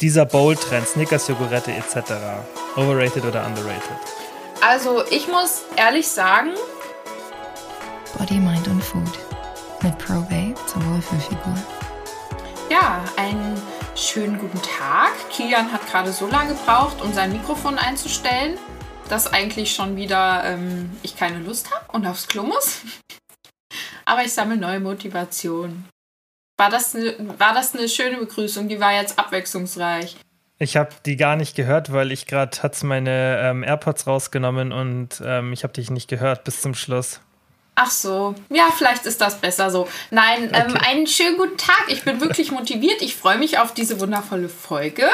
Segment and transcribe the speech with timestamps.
[0.00, 2.12] dieser Bowl-Trend, Snickers, Jogurette etc.
[2.76, 3.96] Overrated oder underrated?
[4.60, 6.50] Also ich muss ehrlich sagen...
[8.16, 9.18] Body, Mind und Food.
[9.82, 11.54] Mit Probate zur Wohlfühlfigur.
[12.70, 13.60] Ja, einen
[13.96, 15.12] schönen guten Tag.
[15.30, 18.58] Kilian hat gerade so lange gebraucht, um sein Mikrofon einzustellen,
[19.08, 22.82] dass eigentlich schon wieder ähm, ich keine Lust habe und aufs Klo muss.
[24.04, 25.84] Aber ich sammle neue Motivation.
[26.58, 28.68] War das, ne, war das eine schöne Begrüßung?
[28.68, 30.16] Die war jetzt abwechslungsreich.
[30.58, 35.22] Ich habe die gar nicht gehört, weil ich gerade hat's meine ähm, AirPods rausgenommen und
[35.24, 37.20] ähm, ich habe dich nicht gehört bis zum Schluss.
[37.80, 39.86] Ach so, ja, vielleicht ist das besser so.
[40.10, 40.64] Nein, ähm, okay.
[40.66, 41.84] ähm, einen schönen guten Tag.
[41.86, 43.02] Ich bin wirklich motiviert.
[43.02, 45.04] Ich freue mich auf diese wundervolle Folge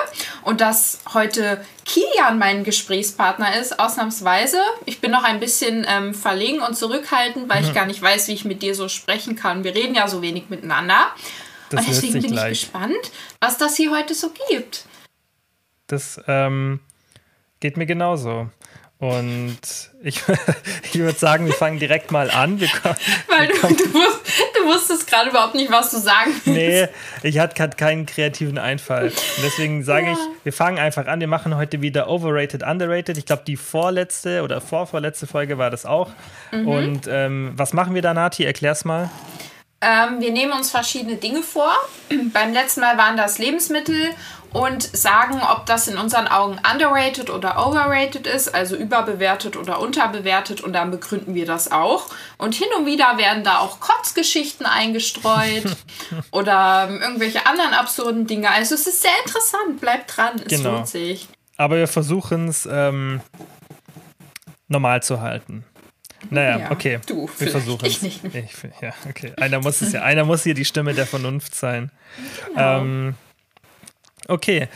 [0.44, 4.56] und dass heute Kilian mein Gesprächspartner ist, ausnahmsweise.
[4.86, 7.68] Ich bin noch ein bisschen ähm, verlegen und zurückhaltend, weil mhm.
[7.68, 9.62] ich gar nicht weiß, wie ich mit dir so sprechen kann.
[9.62, 11.08] Wir reden ja so wenig miteinander.
[11.76, 12.52] Das und deswegen bin gleich.
[12.52, 14.86] ich gespannt, was das hier heute so gibt.
[15.86, 16.80] Das ähm,
[17.60, 18.48] geht mir genauso.
[18.98, 19.58] Und
[20.02, 20.22] ich,
[20.92, 22.60] ich würde sagen, wir fangen direkt mal an.
[22.60, 22.68] Wir
[23.28, 24.20] Weil du, du, wusst,
[24.56, 26.46] du, wusstest gerade überhaupt nicht, was du sagen willst.
[26.46, 26.88] Nee,
[27.28, 29.08] ich hatte gerade keinen kreativen Einfall.
[29.08, 30.12] Und deswegen sage ja.
[30.12, 31.20] ich, wir fangen einfach an.
[31.20, 33.18] Wir machen heute wieder Overrated, Underrated.
[33.18, 36.10] Ich glaube, die vorletzte oder vorvorletzte Folge war das auch.
[36.52, 36.68] Mhm.
[36.68, 38.44] Und ähm, was machen wir da, Nati?
[38.44, 39.10] Erklär's mal.
[39.84, 41.72] Ähm, wir nehmen uns verschiedene Dinge vor.
[42.32, 44.10] Beim letzten Mal waren das Lebensmittel
[44.54, 50.60] und sagen, ob das in unseren Augen underrated oder overrated ist, also überbewertet oder unterbewertet
[50.60, 52.06] und dann begründen wir das auch.
[52.38, 55.64] Und hin und wieder werden da auch Kotzgeschichten eingestreut
[56.30, 58.48] oder irgendwelche anderen absurden Dinge.
[58.48, 60.76] Also es ist sehr interessant, bleibt dran, es genau.
[60.76, 61.28] lohnt sich.
[61.56, 63.20] Aber wir versuchen es ähm,
[64.68, 65.64] normal zu halten.
[66.30, 67.00] Naja, ja, okay.
[67.06, 68.02] Du, wir versuchen es.
[68.80, 69.32] ja, okay.
[69.36, 71.90] Einer muss es ja, einer muss hier die Stimme der Vernunft sein.
[72.48, 72.80] Genau.
[72.80, 73.14] Ähm,
[74.28, 74.68] Okay,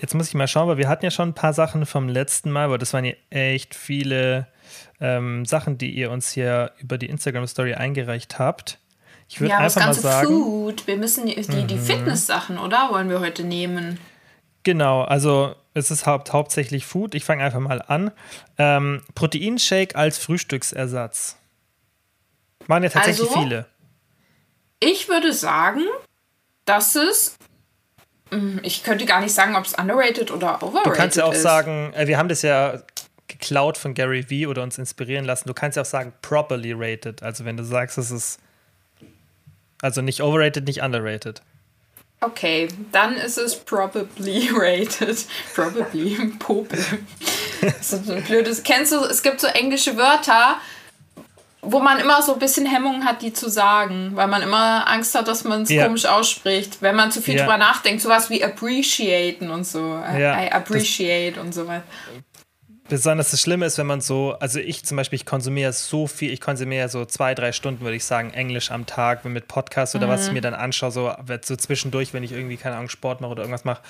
[0.00, 2.50] jetzt muss ich mal schauen, weil wir hatten ja schon ein paar Sachen vom letzten
[2.50, 4.46] Mal, weil das waren ja echt viele
[5.00, 8.78] ähm, Sachen, die ihr uns hier über die Instagram-Story eingereicht habt.
[9.28, 10.28] Ich würde ja, einfach das ganze mal sagen.
[10.28, 10.86] Food.
[10.86, 11.80] Wir müssen die, die, die mhm.
[11.80, 12.88] Fitness-Sachen, oder?
[12.90, 13.98] Wollen wir heute nehmen?
[14.62, 17.14] Genau, also es ist haupt, hauptsächlich Food.
[17.14, 18.10] Ich fange einfach mal an.
[18.58, 21.36] Ähm, Proteinshake als Frühstücksersatz.
[22.66, 23.66] Machen ja tatsächlich also, viele.
[24.80, 25.82] Ich würde sagen,
[26.64, 27.36] dass es
[28.34, 30.92] Mm, ich könnte gar nicht sagen, ob es underrated oder overrated ist.
[30.92, 31.42] Du kannst ja auch ist.
[31.42, 32.82] sagen, äh, wir haben das ja
[33.28, 35.48] geklaut von Gary Vee oder uns inspirieren lassen.
[35.48, 37.22] Du kannst ja auch sagen properly rated.
[37.22, 38.40] Also wenn du sagst, es ist
[39.82, 41.42] also nicht overrated, nicht underrated.
[42.24, 45.26] Okay, dann ist es probably rated.
[45.54, 46.32] Probably.
[46.38, 46.78] Popel.
[47.60, 48.62] Das ist ein blödes.
[48.62, 50.56] Kennst du, es gibt so englische Wörter,
[51.60, 55.14] wo man immer so ein bisschen Hemmungen hat, die zu sagen, weil man immer Angst
[55.14, 55.84] hat, dass man es ja.
[55.84, 57.42] komisch ausspricht, wenn man zu viel ja.
[57.42, 58.02] drüber nachdenkt.
[58.02, 59.78] Sowas wie appreciaten und so.
[59.78, 61.84] Ja, I appreciate und so weiter.
[62.88, 66.30] Besonders das Schlimme ist, wenn man so, also ich zum Beispiel, ich konsumiere so viel,
[66.30, 70.06] ich konsumiere so zwei, drei Stunden, würde ich sagen, Englisch am Tag, mit Podcast oder
[70.06, 70.10] mhm.
[70.10, 71.12] was ich mir dann anschaue, so,
[71.42, 73.82] so zwischendurch, wenn ich irgendwie, keine Ahnung, Sport mache oder irgendwas mache.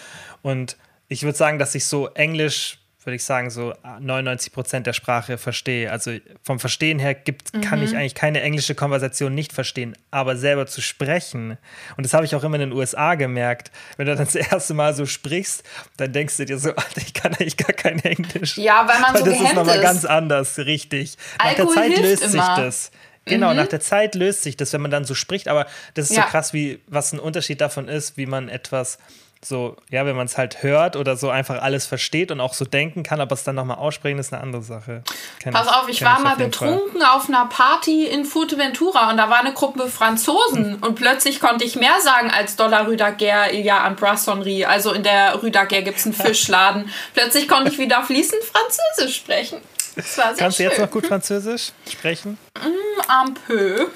[0.43, 0.77] Und
[1.09, 5.39] ich würde sagen, dass ich so Englisch würde ich sagen, so 99 Prozent der Sprache
[5.39, 5.91] verstehe.
[5.91, 7.61] Also vom Verstehen her gibt, mhm.
[7.61, 11.59] kann ich eigentlich keine englische Konversation nicht verstehen, aber selber zu sprechen.
[11.97, 13.71] Und das habe ich auch immer in den USA gemerkt.
[13.97, 15.63] Wenn du dann das erste Mal so sprichst,
[15.97, 18.57] dann denkst du dir so, Alter, ich kann eigentlich gar kein Englisch.
[18.59, 21.17] Ja, weil man weil so Das ist nochmal ganz anders, richtig.
[21.39, 22.57] Alkohol nach der Zeit löst sich immer.
[22.57, 22.91] das.
[23.27, 23.57] Genau, mhm.
[23.57, 25.49] nach der Zeit löst sich das, wenn man dann so spricht.
[25.49, 26.25] Aber das ist ja.
[26.25, 28.99] so krass, wie was ein Unterschied davon ist, wie man etwas
[29.45, 32.65] so, ja, wenn man es halt hört oder so einfach alles versteht und auch so
[32.65, 35.03] denken kann, aber es dann nochmal aussprechen, ist eine andere Sache.
[35.41, 37.17] Kenn Pass auf, ich war ich mal betrunken Fall.
[37.17, 40.79] auf einer Party in Fuerteventura und da war eine Gruppe Franzosen hm.
[40.83, 44.65] und plötzlich konnte ich mehr sagen als Dollar Rüdager, ja, an Brassonnerie.
[44.65, 46.91] Also in der Rüdager gibt es einen Fischladen.
[47.13, 49.61] plötzlich konnte ich wieder fließend Französisch sprechen.
[49.97, 50.67] Das war sehr Kannst schön.
[50.67, 52.39] du jetzt noch gut Französisch sprechen?
[52.59, 53.87] Mm, un peu.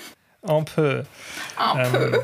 [0.42, 1.02] Un peu.
[1.58, 2.12] Un peu.
[2.14, 2.20] Ähm,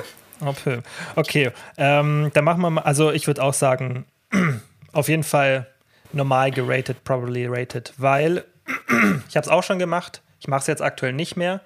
[1.16, 4.06] Okay, ähm, dann machen wir mal, also ich würde auch sagen,
[4.92, 5.66] auf jeden Fall
[6.12, 8.44] normal geratet, probably rated, weil
[9.28, 11.60] ich habe es auch schon gemacht, ich mache es jetzt aktuell nicht mehr,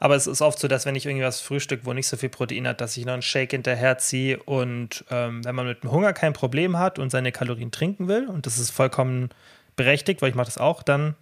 [0.00, 2.66] aber es ist oft so, dass wenn ich irgendwas frühstück, wo nicht so viel Protein
[2.66, 6.12] hat, dass ich noch einen Shake hinterher ziehe und ähm, wenn man mit dem Hunger
[6.12, 9.30] kein Problem hat und seine Kalorien trinken will und das ist vollkommen
[9.76, 11.14] berechtigt, weil ich mache das auch, dann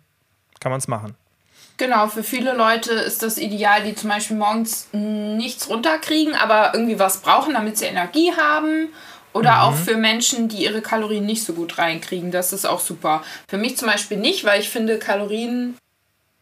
[0.61, 1.14] kann man es machen.
[1.81, 6.99] Genau, für viele Leute ist das ideal, die zum Beispiel morgens nichts runterkriegen, aber irgendwie
[6.99, 8.91] was brauchen, damit sie Energie haben.
[9.32, 9.61] Oder mhm.
[9.61, 12.32] auch für Menschen, die ihre Kalorien nicht so gut reinkriegen.
[12.32, 13.23] Das ist auch super.
[13.49, 15.79] Für mich zum Beispiel nicht, weil ich finde, Kalorien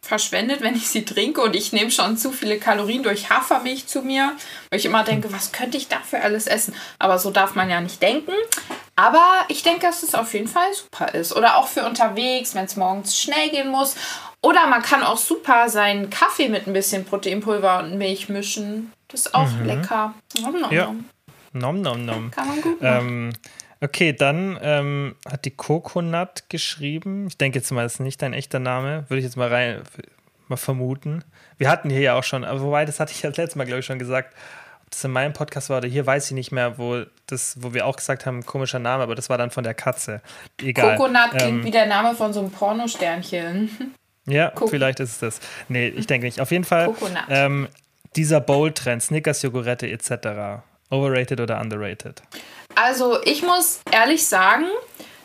[0.03, 4.03] verschwendet, wenn ich sie trinke und ich nehme schon zu viele Kalorien durch Hafermilch zu
[4.03, 4.33] mir,
[4.71, 6.75] weil ich immer denke, was könnte ich dafür alles essen?
[6.99, 8.33] Aber so darf man ja nicht denken.
[8.97, 11.37] Aber ich denke, dass es auf jeden Fall super ist.
[11.37, 13.95] Oder auch für unterwegs, wenn es morgens schnell gehen muss.
[14.41, 18.93] Oder man kann auch super seinen Kaffee mit ein bisschen Proteinpulver und Milch mischen.
[19.09, 19.67] Das ist auch mhm.
[19.67, 20.15] lecker.
[20.41, 20.95] Nom, nom, ja.
[21.53, 22.31] Nom, nom, nom.
[22.31, 23.09] Kann man gut machen.
[23.09, 23.33] Ähm,
[23.81, 27.27] okay, dann ähm, hat die Coconut geschrieben.
[27.27, 29.05] Ich denke jetzt mal, das ist nicht dein echter Name.
[29.09, 29.83] Würde ich jetzt mal rein
[30.49, 31.25] mal vermuten.
[31.59, 33.81] Wir hatten hier ja auch schon, aber wobei, das hatte ich ja letztes Mal, glaube
[33.81, 34.35] ich, schon gesagt.
[34.85, 37.75] Ob das in meinem Podcast war oder hier, weiß ich nicht mehr, wo, das, wo
[37.75, 40.23] wir auch gesagt haben, komischer Name, aber das war dann von der Katze.
[40.63, 40.97] Egal.
[40.97, 43.95] Coconut ähm, klingt wie der Name von so einem Pornosternchen.
[44.29, 44.71] Ja, Cook.
[44.71, 45.41] vielleicht ist es das.
[45.69, 46.41] Nee, ich denke nicht.
[46.41, 46.95] Auf jeden Fall,
[47.29, 47.69] ähm,
[48.17, 50.63] dieser Bowl-Trend, Snickers, Jogurette etc.
[50.91, 52.23] Overrated oder underrated?
[52.75, 54.67] Also, ich muss ehrlich sagen,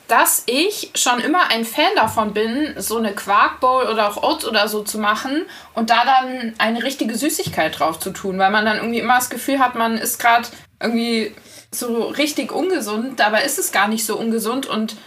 [0.07, 4.67] dass ich schon immer ein Fan davon bin, so eine Quarkbowl oder auch Oats oder
[4.67, 8.77] so zu machen und da dann eine richtige Süßigkeit drauf zu tun, weil man dann
[8.77, 10.47] irgendwie immer das Gefühl hat, man ist gerade
[10.81, 11.33] irgendwie
[11.71, 14.97] so richtig ungesund, dabei ist es gar nicht so ungesund und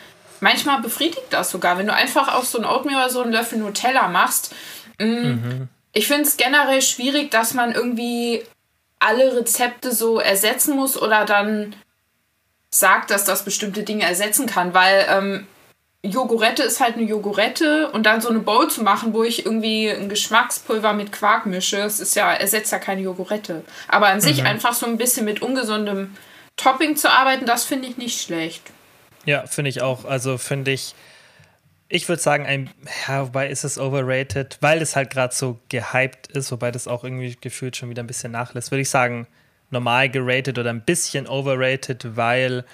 [0.41, 3.59] manchmal befriedigt das sogar, wenn du einfach auf so ein Oatmeal oder so einen Löffel
[3.59, 4.55] Nutella machst.
[4.99, 5.69] Mm, mhm.
[5.93, 8.43] Ich finde es generell schwierig, dass man irgendwie
[8.99, 11.75] alle Rezepte so ersetzen muss oder dann
[12.71, 15.47] sagt, dass das bestimmte Dinge ersetzen kann, weil ähm,
[16.03, 19.89] Jogurette ist halt eine Jogurette und dann so eine Bowl zu machen, wo ich irgendwie
[19.89, 23.65] ein Geschmackspulver mit Quark mische, das ist ja, ersetzt ja keine Jogurette.
[23.89, 24.23] Aber an mhm.
[24.23, 26.17] sich einfach so ein bisschen mit ungesundem
[26.57, 28.63] Topping zu arbeiten, das finde ich nicht schlecht.
[29.27, 30.05] Ja, finde ich auch.
[30.05, 30.95] Also finde ich,
[31.89, 32.71] ich würde sagen, ein,
[33.07, 37.05] ja, wobei ist es overrated, weil es halt gerade so gehypt ist, wobei das auch
[37.05, 39.27] irgendwie gefühlt schon wieder ein bisschen nachlässt, würde ich sagen,
[39.71, 42.65] normal geratet oder ein bisschen overrated, weil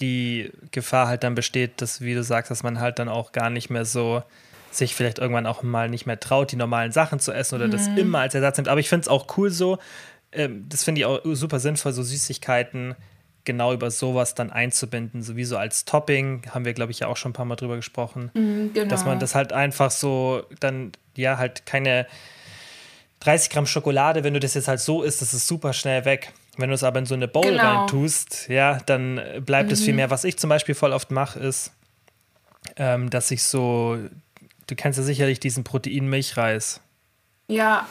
[0.00, 3.50] die Gefahr halt dann besteht, dass, wie du sagst, dass man halt dann auch gar
[3.50, 4.22] nicht mehr so
[4.70, 7.70] sich vielleicht irgendwann auch mal nicht mehr traut, die normalen Sachen zu essen oder mhm.
[7.70, 8.68] das immer als Ersatz nimmt.
[8.68, 9.78] Aber ich finde es auch cool so,
[10.32, 12.94] ähm, das finde ich auch super sinnvoll, so Süßigkeiten
[13.46, 17.30] genau über sowas dann einzubinden, sowieso als Topping, haben wir, glaube ich, ja auch schon
[17.30, 18.88] ein paar Mal drüber gesprochen, mhm, genau.
[18.88, 22.06] dass man das halt einfach so dann, ja, halt keine
[23.20, 26.32] 30 Gramm Schokolade, wenn du das jetzt halt so isst, das ist super schnell weg.
[26.58, 27.80] Wenn du es aber in so eine Bowl genau.
[27.80, 29.72] rein tust, ja, dann bleibt mhm.
[29.72, 30.10] es viel mehr.
[30.10, 31.72] Was ich zum Beispiel voll oft mache, ist,
[32.76, 33.98] ähm, dass ich so,
[34.66, 36.80] du kennst ja sicherlich diesen Protein-Milchreis.
[37.48, 37.86] Ja.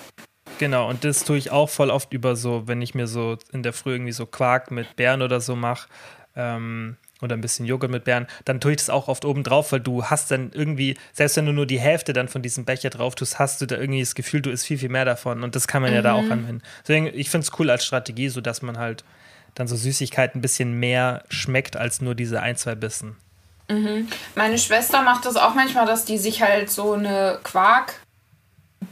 [0.57, 3.63] Genau, und das tue ich auch voll oft über so, wenn ich mir so in
[3.63, 5.87] der Früh irgendwie so Quark mit Beeren oder so mache.
[6.35, 9.71] Ähm, oder ein bisschen Joghurt mit Beeren, dann tue ich das auch oft oben drauf,
[9.71, 12.89] weil du hast dann irgendwie, selbst wenn du nur die Hälfte dann von diesem Becher
[12.89, 15.55] drauf tust, hast du da irgendwie das Gefühl, du isst viel, viel mehr davon und
[15.55, 15.95] das kann man mhm.
[15.95, 16.31] ja da auch mhm.
[16.31, 16.61] anwenden.
[16.81, 19.03] Deswegen, ich finde es cool als Strategie, so dass man halt
[19.55, 23.15] dann so Süßigkeiten ein bisschen mehr schmeckt als nur diese ein, zwei Bissen.
[23.69, 24.09] Mhm.
[24.35, 28.01] Meine Schwester macht das auch manchmal, dass die sich halt so eine Quark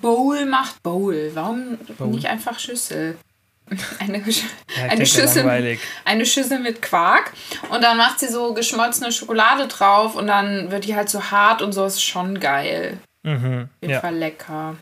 [0.02, 0.82] Bowl macht.
[0.84, 2.08] Bowl, warum Bowl?
[2.08, 3.18] nicht einfach Schüssel?
[4.00, 7.32] eine, ja, eine, Schüssel, eine Schüssel mit Quark
[7.70, 11.62] und dann macht sie so geschmolzene Schokolade drauf und dann wird die halt so hart
[11.62, 12.98] und so ist schon geil.
[13.24, 14.02] Mhm, Auf jeden ja.
[14.02, 14.76] Fall lecker.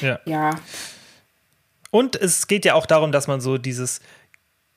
[0.00, 0.20] Ja.
[0.26, 0.50] ja.
[1.90, 4.00] Und es geht ja auch darum, dass man so dieses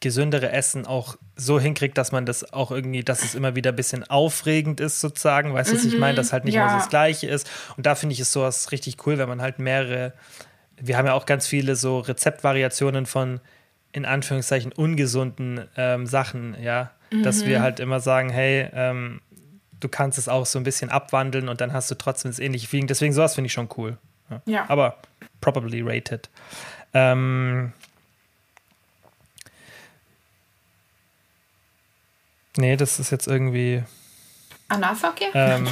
[0.01, 3.75] gesündere Essen auch so hinkriegt, dass man das auch irgendwie, dass es immer wieder ein
[3.75, 5.53] bisschen aufregend ist, sozusagen.
[5.53, 6.15] Weißt du, was ich meine?
[6.15, 6.67] Dass halt nicht ja.
[6.67, 7.49] immer das Gleiche ist.
[7.77, 10.13] Und da finde ich es sowas richtig cool, wenn man halt mehrere
[10.81, 13.39] wir haben ja auch ganz viele so Rezeptvariationen von
[13.91, 16.91] in Anführungszeichen ungesunden ähm, Sachen, ja.
[17.11, 17.23] Mhm.
[17.23, 17.63] Dass wir mhm.
[17.63, 19.21] halt immer sagen, hey, ähm,
[19.79, 22.67] du kannst es auch so ein bisschen abwandeln und dann hast du trotzdem das ähnliche
[22.67, 22.87] Feeling.
[22.87, 23.97] Deswegen sowas finde ich schon cool.
[24.29, 24.41] Ja.
[24.45, 24.65] ja.
[24.69, 24.97] Aber
[25.41, 26.29] probably rated.
[26.93, 27.73] Ähm,
[32.57, 33.83] nee, das ist jetzt irgendwie.
[34.67, 35.29] Analverkehr?
[35.33, 35.67] Ähm,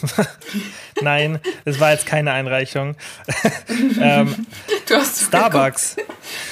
[1.00, 2.96] Nein, es war jetzt keine Einreichung.
[4.00, 4.46] ähm,
[4.86, 5.96] du hast Starbucks.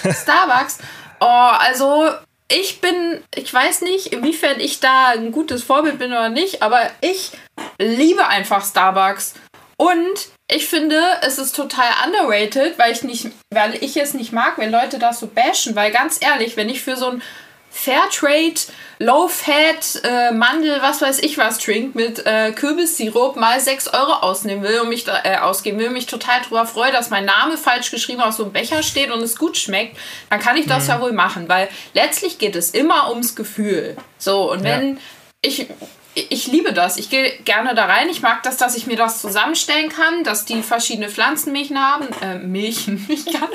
[0.02, 0.78] Starbucks.
[1.20, 2.10] Oh, also
[2.48, 6.90] ich bin, ich weiß nicht, inwiefern ich da ein gutes Vorbild bin oder nicht, aber
[7.00, 7.32] ich
[7.78, 9.34] liebe einfach Starbucks.
[9.76, 14.58] Und ich finde, es ist total underrated, weil ich nicht, weil ich es nicht mag,
[14.58, 17.22] wenn Leute das so bashen, weil ganz ehrlich, wenn ich für so ein
[17.70, 18.60] Fairtrade,
[18.98, 24.62] Low-Fat, äh, Mandel, was weiß ich was Drink mit äh, Kürbissirup mal 6 Euro ausnehmen
[24.62, 28.20] will und mich äh, ausgeben will, mich total darüber freue, dass mein Name falsch geschrieben
[28.20, 29.96] auf so einem Becher steht und es gut schmeckt,
[30.28, 30.90] dann kann ich das mhm.
[30.90, 33.96] ja wohl machen, weil letztlich geht es immer ums Gefühl.
[34.18, 35.00] So, und wenn ja.
[35.40, 35.68] ich
[36.14, 36.96] ich liebe das.
[36.96, 38.08] Ich gehe gerne da rein.
[38.08, 42.08] Ich mag das, dass ich mir das zusammenstellen kann, dass die verschiedene Pflanzenmilchen haben.
[42.22, 43.06] Äh, Milchen.
[43.08, 43.48] Ich kann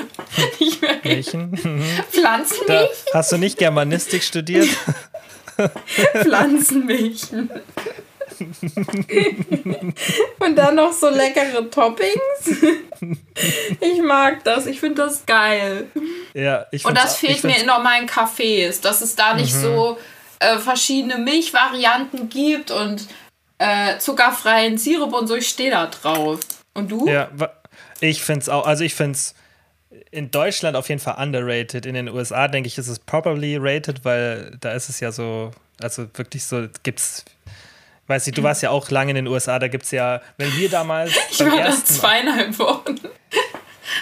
[0.60, 0.96] nicht mehr.
[1.02, 1.84] Milchen.
[2.10, 2.90] Pflanzenmilch.
[3.12, 4.68] Da hast du nicht Germanistik studiert?
[6.22, 7.50] Pflanzenmilchen.
[10.38, 12.64] Und dann noch so leckere Toppings.
[13.80, 14.66] Ich mag das.
[14.66, 15.86] Ich finde das geil.
[16.34, 19.98] Ja, ich Und das auch- fehlt mir in normalen Cafés, dass es da nicht so
[20.38, 23.06] äh, verschiedene Milchvarianten gibt und
[23.58, 25.36] äh, zuckerfreien Sirup und so.
[25.36, 26.40] Ich stehe da drauf.
[26.74, 27.08] Und du?
[27.08, 27.28] Ja,
[28.00, 29.34] ich finde es auch, also ich finde es
[30.10, 31.86] in Deutschland auf jeden Fall underrated.
[31.86, 35.52] In den USA denke ich, ist es properly rated, weil da ist es ja so,
[35.80, 37.24] also wirklich so, gibt's,
[38.06, 40.54] weiß nicht, du warst ja auch lange in den USA, da gibt es ja, wenn
[40.56, 42.96] wir damals Ich war da zweieinhalb Wochen.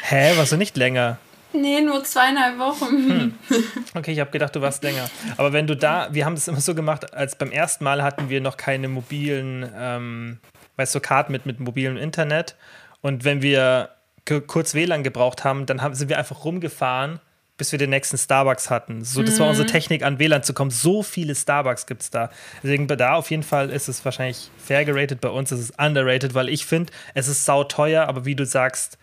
[0.02, 1.18] hä, warst du nicht länger?
[1.54, 3.38] Nee, nur zweieinhalb Wochen.
[3.96, 5.08] Okay, ich habe gedacht, du warst länger.
[5.36, 8.28] Aber wenn du da, wir haben es immer so gemacht, als beim ersten Mal hatten
[8.28, 10.38] wir noch keine mobilen, ähm,
[10.76, 12.56] weißt du, Karten mit, mit mobilem Internet.
[13.02, 13.90] Und wenn wir
[14.26, 17.20] ku- kurz WLAN gebraucht haben, dann haben, sind wir einfach rumgefahren,
[17.56, 19.04] bis wir den nächsten Starbucks hatten.
[19.04, 20.72] So, das war unsere Technik, an WLAN zu kommen.
[20.72, 22.30] So viele Starbucks gibt es da.
[22.64, 25.20] Deswegen da auf jeden Fall ist es wahrscheinlich fair geratet.
[25.20, 28.98] Bei uns ist es underrated, weil ich finde, es ist sauteuer, aber wie du sagst,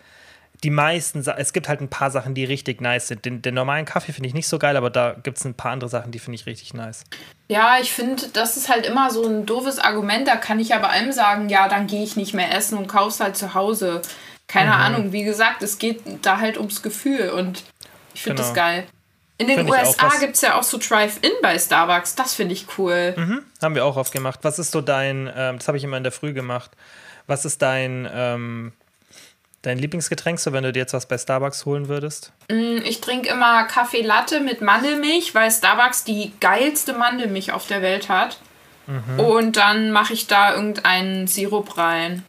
[0.63, 3.25] die meisten, Sa- es gibt halt ein paar Sachen, die richtig nice sind.
[3.25, 5.71] Den, den normalen Kaffee finde ich nicht so geil, aber da gibt es ein paar
[5.71, 7.03] andere Sachen, die finde ich richtig nice.
[7.47, 10.27] Ja, ich finde, das ist halt immer so ein doofes Argument.
[10.27, 12.87] Da kann ich ja bei allem sagen, ja, dann gehe ich nicht mehr essen und
[12.87, 14.01] kauf's halt zu Hause.
[14.47, 14.75] Keine Mhm.
[14.81, 17.63] Ahnung, wie gesagt, es geht da halt ums Gefühl und
[18.13, 18.65] ich finde das Genau.
[18.67, 18.83] geil.
[19.37, 22.13] In den Find USA gibt es ja auch so Drive-In bei Starbucks.
[22.13, 23.15] Das finde ich cool.
[23.17, 23.41] Mhm.
[23.63, 24.41] Haben wir auch oft gemacht.
[24.43, 26.69] Was ist so dein, ähm, das habe ich immer in der Früh gemacht.
[27.25, 28.73] Was ist dein, ähm,
[29.61, 32.31] dein Lieblingsgetränk, so wenn du dir jetzt was bei Starbucks holen würdest?
[32.83, 38.09] Ich trinke immer Kaffee Latte mit Mandelmilch, weil Starbucks die geilste Mandelmilch auf der Welt
[38.09, 38.39] hat.
[38.87, 39.19] Mhm.
[39.19, 42.25] Und dann mache ich da irgendeinen Sirup rein.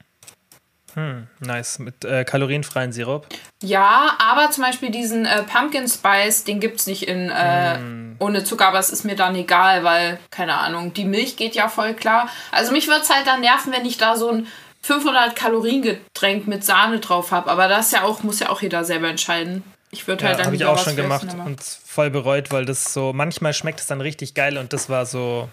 [1.41, 3.27] Nice, mit äh, kalorienfreien Sirup.
[3.63, 8.17] Ja, aber zum Beispiel diesen äh, Pumpkin Spice, den gibt es nicht in äh, Mm.
[8.19, 11.69] ohne Zucker, aber es ist mir dann egal, weil, keine Ahnung, die Milch geht ja
[11.69, 12.29] voll klar.
[12.51, 14.47] Also mich würde es halt dann nerven, wenn ich da so ein
[14.83, 17.51] 500 Kalorien Getränk mit Sahne drauf habe.
[17.51, 19.63] Aber das ja auch, muss ja auch jeder selber entscheiden.
[19.91, 22.65] Ich würde halt Ja, dann habe ich auch schon gemacht aber- und voll bereut, weil
[22.65, 25.49] das so, manchmal schmeckt es dann richtig geil und das war so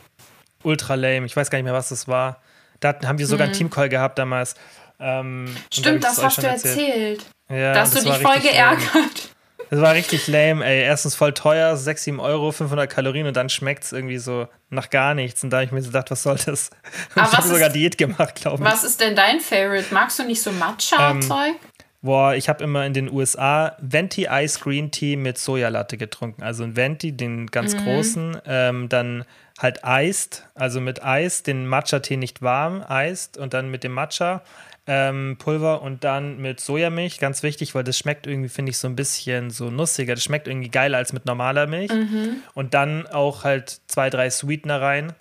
[0.63, 1.25] ultra lame.
[1.25, 2.41] Ich weiß gar nicht mehr, was das war.
[2.79, 4.55] Da haben wir sogar einen Teamcall gehabt damals.
[4.99, 5.63] Ähm, und da Mhm.
[5.71, 7.25] Stimmt, das hast du erzählt.
[7.49, 9.29] Ja, da hast du dich voll geärgert.
[9.69, 10.81] Das war richtig lame, ey.
[10.81, 14.89] Erstens voll teuer, 6, 7 Euro, 500 Kalorien und dann schmeckt es irgendwie so nach
[14.89, 15.43] gar nichts.
[15.43, 16.69] Und da habe ich mir so gedacht, was soll das?
[17.15, 18.69] Und Aber ich habe sogar Diät gemacht, glaube ich.
[18.69, 19.93] Was ist denn dein Favorite?
[19.93, 21.55] Magst du nicht so Ähm, Matcha-Zeug?
[22.01, 26.41] Boah, ich habe immer in den USA Venti Ice Green Tea mit Sojalatte getrunken.
[26.43, 27.79] Also ein Venti, den ganz Mhm.
[27.79, 29.25] großen, ähm, dann
[29.59, 34.41] halt Iced, also mit Eis, den Matcha-Tee nicht warm, Iced und dann mit dem Matcha.
[34.91, 38.87] Ähm, Pulver und dann mit Sojamilch, ganz wichtig, weil das schmeckt irgendwie, finde ich, so
[38.87, 40.15] ein bisschen so nussiger.
[40.15, 41.91] Das schmeckt irgendwie geiler als mit normaler Milch.
[41.91, 42.37] Mhm.
[42.55, 45.13] Und dann auch halt zwei, drei Sweetener rein.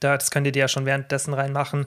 [0.00, 1.86] Da, das könnt ihr dir ja schon währenddessen reinmachen.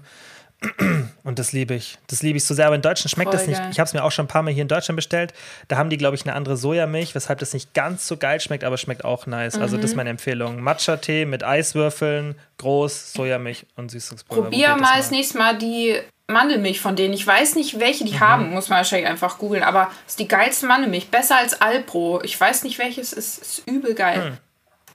[1.23, 1.97] Und das liebe ich.
[2.07, 2.65] Das liebe ich so sehr.
[2.67, 3.59] Aber in Deutschland schmeckt Voll das nicht.
[3.59, 3.69] geil.
[3.71, 5.33] Ich habe es mir auch schon ein paar Mal hier in Deutschland bestellt.
[5.67, 8.63] Da haben die, glaube ich, eine andere Sojamilch, weshalb das nicht ganz so geil schmeckt,
[8.63, 9.59] aber schmeckt auch nice.
[9.59, 9.81] Also, Mhm.
[9.81, 10.61] das ist meine Empfehlung.
[10.61, 14.43] Matcha-Tee mit Eiswürfeln, groß, Sojamilch und Süßungspulver.
[14.43, 17.13] Probier mal das nächste Mal die Mandelmilch von denen.
[17.13, 18.07] Ich weiß nicht, welche Mhm.
[18.07, 21.09] die haben, muss man wahrscheinlich einfach googeln, aber es ist die geilste Mandelmilch.
[21.11, 22.21] Besser als Alpro.
[22.23, 23.37] Ich weiß nicht, welches ist.
[23.39, 24.37] Ist übel geil.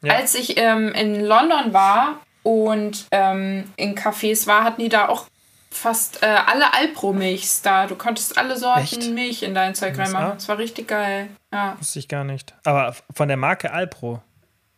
[0.03, 0.15] Ja.
[0.15, 5.27] Als ich ähm, in London war und ähm, in Cafés war, hatten die da auch
[5.71, 7.87] fast äh, alle Alpro-Milchs da.
[7.87, 9.11] Du konntest alle Sorten Echt?
[9.11, 10.33] Milch in dein Zeug reinmachen.
[10.35, 11.29] Das war richtig geil.
[11.53, 11.77] Ja.
[11.79, 12.55] Wusste ich gar nicht.
[12.65, 14.23] Aber von der Marke Alpro.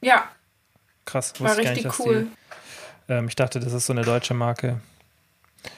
[0.00, 0.24] Ja,
[1.04, 1.32] Krass.
[1.38, 2.26] war richtig nicht, cool.
[3.08, 4.80] Die, ähm, ich dachte, das ist so eine deutsche Marke.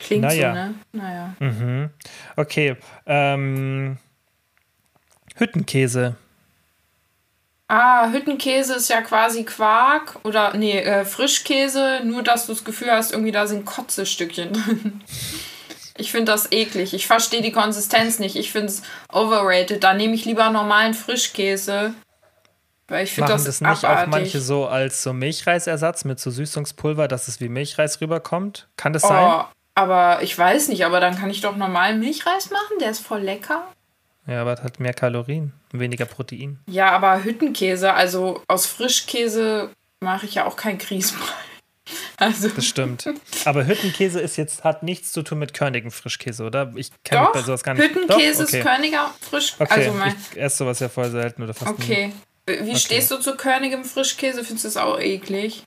[0.00, 0.48] Klingt Naja.
[0.48, 0.74] so, ne?
[0.92, 1.34] Naja.
[1.38, 1.90] Mhm.
[2.36, 2.76] Okay.
[3.06, 3.98] Ähm,
[5.36, 6.16] Hüttenkäse.
[7.68, 12.90] Ah, Hüttenkäse ist ja quasi Quark oder nee, äh, Frischkäse, nur dass du das Gefühl
[12.90, 15.00] hast, irgendwie da sind Kotzestückchen drin.
[15.98, 16.94] Ich finde das eklig.
[16.94, 18.34] Ich verstehe die Konsistenz nicht.
[18.36, 19.84] Ich finde es overrated.
[19.84, 21.92] Da nehme ich lieber normalen Frischkäse.
[22.88, 24.02] Weil ich finde das, das, nicht abartig.
[24.02, 28.68] auch manche so als so Milchreisersatz mit so Süßungspulver, dass es wie Milchreis rüberkommt?
[28.76, 29.44] Kann das sein?
[29.74, 33.20] Aber ich weiß nicht, aber dann kann ich doch normalen Milchreis machen, der ist voll
[33.22, 33.66] lecker.
[34.26, 36.58] Ja, aber es hat mehr Kalorien, weniger Protein.
[36.66, 41.24] Ja, aber Hüttenkäse, also aus Frischkäse mache ich ja auch kein Grießbrei.
[42.16, 43.04] Also, Das stimmt.
[43.44, 46.72] aber Hüttenkäse ist jetzt, hat nichts zu tun mit körnigem Frischkäse, oder?
[46.76, 47.82] Ich kenne mich bei sowas gar nicht.
[47.84, 48.48] Hüttenkäse Doch?
[48.48, 48.58] okay.
[48.58, 49.54] ist Körniger frisch.
[49.58, 51.84] Okay, Also mein, ich esse sowas ja voll selten oder fast nie.
[51.84, 52.12] okay.
[52.46, 54.44] Wie stehst du zu körnigem Frischkäse?
[54.44, 55.64] Findest du das auch eklig?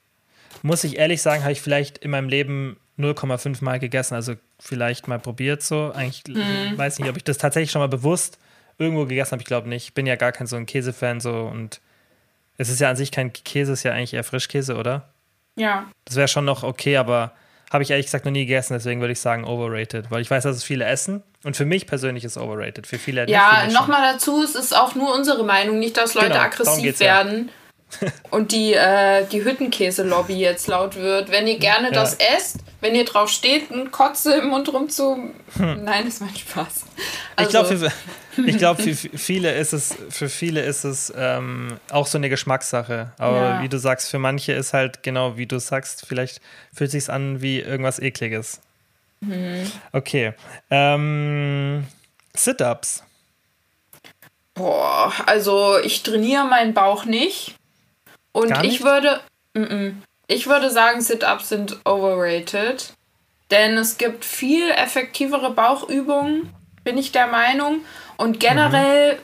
[0.61, 4.15] Muss ich ehrlich sagen, habe ich vielleicht in meinem Leben 0,5 Mal gegessen.
[4.15, 5.91] Also vielleicht mal probiert so.
[5.93, 6.77] Eigentlich Mhm.
[6.77, 8.37] weiß nicht, ob ich das tatsächlich schon mal bewusst
[8.77, 9.41] irgendwo gegessen habe.
[9.41, 9.85] Ich glaube nicht.
[9.85, 11.81] Ich bin ja gar kein so ein Käsefan so und
[12.57, 15.09] es ist ja an sich kein Käse, es ist ja eigentlich eher Frischkäse, oder?
[15.55, 15.85] Ja.
[16.05, 17.33] Das wäre schon noch okay, aber
[17.71, 20.43] habe ich ehrlich gesagt noch nie gegessen, deswegen würde ich sagen overrated, weil ich weiß,
[20.43, 22.87] dass es viele essen und für mich persönlich ist overrated.
[22.87, 26.39] Für viele Ja, nochmal dazu, es ist auch nur unsere Meinung, nicht, dass Leute genau,
[26.41, 27.47] aggressiv werden.
[27.47, 27.53] Ja.
[28.31, 31.31] Und die, äh, die Hüttenkäse-Lobby jetzt laut wird.
[31.31, 31.93] Wenn ihr gerne ja.
[31.93, 35.31] das esst, wenn ihr drauf steht, ein Kotze im Mund rum zu.
[35.57, 35.83] Hm.
[35.83, 36.85] Nein, das macht Spaß.
[37.35, 37.47] Also.
[37.47, 37.91] Ich glaube, für,
[38.45, 43.11] ich glaub, für viele ist es, für viele ist es ähm, auch so eine Geschmackssache.
[43.17, 43.61] Aber ja.
[43.63, 46.41] wie du sagst, für manche ist halt genau wie du sagst, vielleicht
[46.73, 48.61] fühlt es sich an wie irgendwas Ekliges.
[49.21, 49.71] Mhm.
[49.91, 50.33] Okay.
[50.69, 51.85] Ähm,
[52.35, 53.03] Sit-Ups.
[54.53, 57.55] Boah, also ich trainiere meinen Bauch nicht.
[58.35, 59.21] Und ich würde.
[59.53, 59.93] M -m,
[60.27, 62.93] ich würde sagen, Sit-Ups sind overrated.
[63.49, 66.51] Denn es gibt viel effektivere Bauchübungen,
[66.83, 67.85] bin ich der Meinung.
[68.17, 69.19] Und generell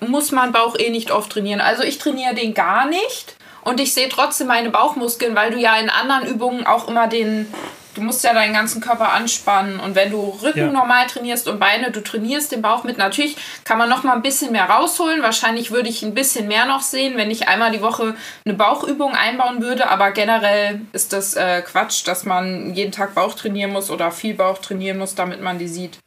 [0.00, 0.10] mhm.
[0.10, 1.60] muss man Bauch eh nicht oft trainieren.
[1.60, 3.36] Also ich trainiere den gar nicht.
[3.62, 7.46] Und ich sehe trotzdem meine Bauchmuskeln, weil du ja in anderen Übungen auch immer den,
[7.94, 10.72] du musst ja deinen ganzen Körper anspannen und wenn du Rücken ja.
[10.72, 12.98] normal trainierst und Beine, du trainierst den Bauch mit.
[12.98, 15.22] Natürlich kann man noch mal ein bisschen mehr rausholen.
[15.22, 19.14] Wahrscheinlich würde ich ein bisschen mehr noch sehen, wenn ich einmal die Woche eine Bauchübung
[19.14, 19.88] einbauen würde.
[19.88, 24.34] Aber generell ist das äh, Quatsch, dass man jeden Tag Bauch trainieren muss oder viel
[24.34, 25.98] Bauch trainieren muss, damit man die sieht.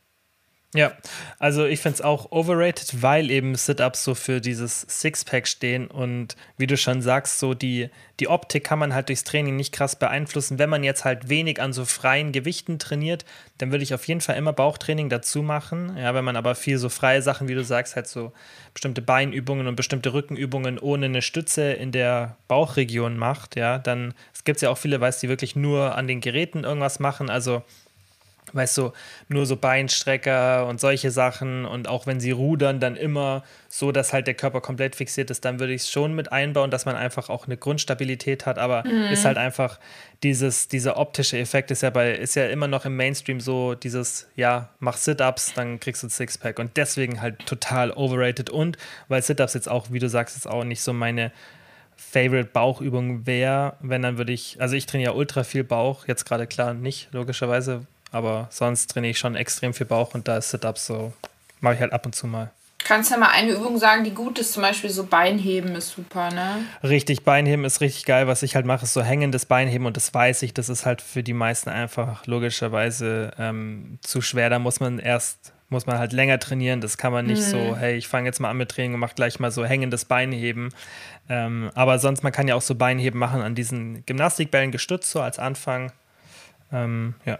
[0.75, 0.91] Ja,
[1.37, 6.35] also ich finde es auch overrated, weil eben Sit-Ups so für dieses Sixpack stehen und
[6.57, 9.95] wie du schon sagst, so die, die Optik kann man halt durchs Training nicht krass
[9.95, 10.57] beeinflussen.
[10.57, 13.23] Wenn man jetzt halt wenig an so freien Gewichten trainiert,
[13.59, 15.95] dann würde ich auf jeden Fall immer Bauchtraining dazu machen.
[15.95, 18.33] Ja, wenn man aber viel so freie Sachen, wie du sagst, halt so
[18.73, 24.43] bestimmte Beinübungen und bestimmte Rückenübungen ohne eine Stütze in der Bauchregion macht, ja, dann es
[24.43, 27.61] gibt ja auch viele, weißt die wirklich nur an den Geräten irgendwas machen, also
[28.53, 28.93] weißt du,
[29.27, 31.65] nur so Beinstrecker und solche Sachen.
[31.65, 35.43] Und auch wenn sie rudern, dann immer so, dass halt der Körper komplett fixiert ist,
[35.45, 38.83] dann würde ich es schon mit einbauen, dass man einfach auch eine Grundstabilität hat, aber
[38.85, 39.11] mhm.
[39.11, 39.79] ist halt einfach
[40.21, 44.27] dieses, dieser optische Effekt ist ja bei, ist ja immer noch im Mainstream so dieses,
[44.35, 46.59] ja, mach Sit-Ups, dann kriegst du ein Sixpack.
[46.59, 48.49] Und deswegen halt total overrated.
[48.49, 51.31] Und weil Sit-Ups jetzt auch, wie du sagst, ist auch nicht so meine
[51.95, 56.25] Favorite Bauchübung wäre, wenn dann würde ich, also ich trainiere ja ultra viel Bauch, jetzt
[56.25, 60.49] gerade klar nicht, logischerweise, aber sonst trainiere ich schon extrem viel Bauch und da ist
[60.51, 61.13] Sit-Ups so,
[61.59, 62.51] mache ich halt ab und zu mal.
[62.85, 65.91] Kannst du ja mal eine Übung sagen, die gut ist, zum Beispiel so Beinheben ist
[65.91, 66.65] super, ne?
[66.83, 68.27] Richtig, Beinheben ist richtig geil.
[68.27, 71.01] Was ich halt mache, ist so hängendes Beinheben und das weiß ich, das ist halt
[71.01, 74.49] für die meisten einfach logischerweise ähm, zu schwer.
[74.49, 76.81] Da muss man erst, muss man halt länger trainieren.
[76.81, 77.51] Das kann man nicht mhm.
[77.51, 80.03] so, hey, ich fange jetzt mal an mit Training und mache gleich mal so hängendes
[80.03, 80.73] Beinheben.
[81.29, 85.21] Ähm, aber sonst, man kann ja auch so Beinheben machen an diesen Gymnastikbällen gestützt, so
[85.21, 85.93] als Anfang.
[86.73, 87.39] Ähm, ja.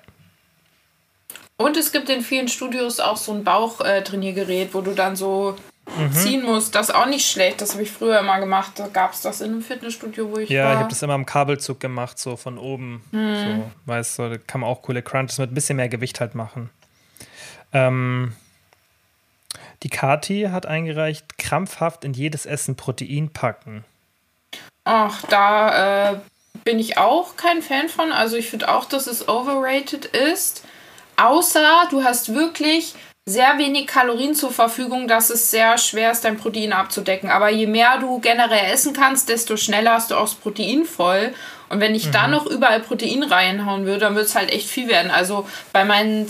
[1.57, 5.55] Und es gibt in vielen Studios auch so ein Bauchtrainiergerät, äh, wo du dann so
[5.97, 6.11] mhm.
[6.11, 6.75] ziehen musst.
[6.75, 7.61] Das ist auch nicht schlecht.
[7.61, 8.73] Das habe ich früher immer gemacht.
[8.75, 10.69] Da gab es das in einem Fitnessstudio, wo ich ja, war.
[10.69, 13.03] Ja, ich habe das immer am Kabelzug gemacht, so von oben.
[13.11, 13.35] Mhm.
[13.35, 16.35] So, weißt du, da kann man auch coole Crunches mit ein bisschen mehr Gewicht halt
[16.35, 16.69] machen.
[17.71, 18.33] Ähm,
[19.83, 23.83] die Kati hat eingereicht, krampfhaft in jedes Essen Protein packen.
[24.85, 26.17] Ach, da äh,
[26.63, 28.11] bin ich auch kein Fan von.
[28.11, 30.63] Also ich finde auch, dass es overrated ist.
[31.15, 32.95] Außer du hast wirklich
[33.25, 37.29] sehr wenig Kalorien zur Verfügung, dass es sehr schwer ist, dein Protein abzudecken.
[37.29, 41.33] Aber je mehr du generell essen kannst, desto schneller hast du auch das Protein voll.
[41.69, 42.11] Und wenn ich mhm.
[42.11, 45.09] da noch überall Protein reinhauen würde, dann würde es halt echt viel werden.
[45.09, 46.27] Also bei meinen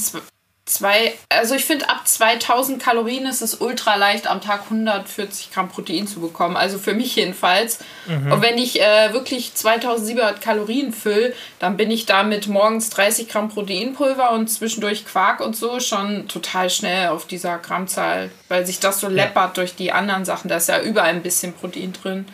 [0.65, 5.69] zwei, also ich finde, ab 2000 Kalorien ist es ultra leicht, am Tag 140 Gramm
[5.69, 6.55] Protein zu bekommen.
[6.55, 7.79] Also für mich jedenfalls.
[8.07, 8.31] Mhm.
[8.31, 13.27] Und wenn ich äh, wirklich 2700 Kalorien fülle, dann bin ich da mit morgens 30
[13.27, 18.79] Gramm Proteinpulver und zwischendurch Quark und so schon total schnell auf dieser Grammzahl, weil sich
[18.79, 19.13] das so ja.
[19.13, 20.47] läppert durch die anderen Sachen.
[20.47, 22.25] Da ist ja überall ein bisschen Protein drin.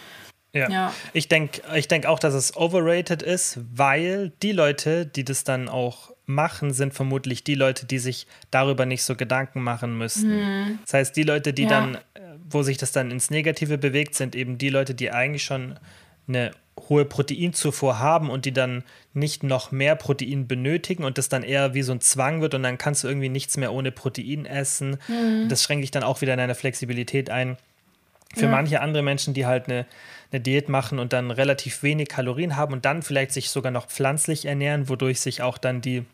[0.54, 0.70] Ja.
[0.70, 0.94] ja.
[1.14, 5.70] Ich denke ich denk auch, dass es overrated ist, weil die Leute, die das dann
[5.70, 10.30] auch machen, sind vermutlich die Leute, die sich darüber nicht so Gedanken machen müssen.
[10.30, 10.80] Mhm.
[10.84, 11.70] Das heißt, die Leute, die ja.
[11.70, 12.00] dann, äh,
[12.50, 15.78] wo sich das dann ins Negative bewegt, sind eben die Leute, die eigentlich schon
[16.28, 16.52] eine
[16.88, 21.74] hohe Proteinzufuhr haben und die dann nicht noch mehr Protein benötigen und das dann eher
[21.74, 24.98] wie so ein Zwang wird und dann kannst du irgendwie nichts mehr ohne Protein essen.
[25.08, 25.50] Mhm.
[25.50, 27.58] Das schränkt dich dann auch wieder in deine Flexibilität ein.
[28.36, 28.52] Für ja.
[28.52, 29.88] manche andere Menschen, die halt eine
[30.32, 33.88] eine Diät machen und dann relativ wenig Kalorien haben und dann vielleicht sich sogar noch
[33.88, 36.06] pflanzlich ernähren, wodurch sich auch dann die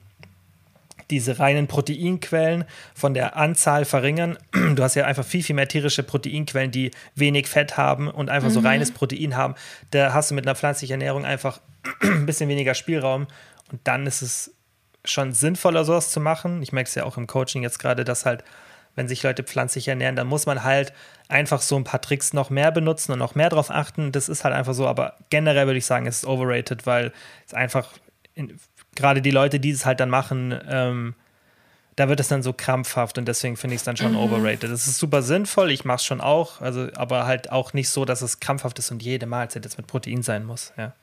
[1.09, 4.37] diese reinen Proteinquellen von der Anzahl verringern.
[4.75, 8.49] Du hast ja einfach viel, viel mehr tierische Proteinquellen, die wenig Fett haben und einfach
[8.49, 8.53] mhm.
[8.53, 9.55] so reines Protein haben.
[9.91, 11.61] Da hast du mit einer pflanzlichen Ernährung einfach
[12.01, 13.27] ein bisschen weniger Spielraum
[13.71, 14.53] und dann ist es
[15.03, 16.61] schon sinnvoller, sowas zu machen.
[16.61, 18.43] Ich merke es ja auch im Coaching jetzt gerade, dass halt
[18.95, 20.93] wenn sich Leute pflanzlich ernähren, dann muss man halt
[21.27, 24.11] einfach so ein paar Tricks noch mehr benutzen und noch mehr drauf achten.
[24.11, 27.11] Das ist halt einfach so, aber generell würde ich sagen, es ist overrated, weil
[27.45, 27.91] es einfach
[28.33, 28.57] in,
[28.95, 31.15] gerade die Leute, die es halt dann machen, ähm,
[31.95, 34.19] da wird es dann so krampfhaft und deswegen finde ich es dann schon mhm.
[34.19, 34.63] overrated.
[34.63, 38.05] Das ist super sinnvoll, ich mache es schon auch, also, aber halt auch nicht so,
[38.05, 40.93] dass es krampfhaft ist und jede Mahlzeit jetzt mit Protein sein muss, ja.